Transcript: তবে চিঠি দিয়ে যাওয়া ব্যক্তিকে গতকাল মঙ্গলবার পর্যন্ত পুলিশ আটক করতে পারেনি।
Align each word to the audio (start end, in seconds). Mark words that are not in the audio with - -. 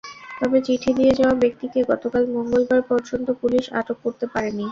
তবে 0.41 0.57
চিঠি 0.67 0.91
দিয়ে 0.97 1.13
যাওয়া 1.19 1.35
ব্যক্তিকে 1.43 1.79
গতকাল 1.91 2.23
মঙ্গলবার 2.35 2.81
পর্যন্ত 2.89 3.27
পুলিশ 3.41 3.65
আটক 3.79 3.97
করতে 4.05 4.25
পারেনি। 4.31 4.59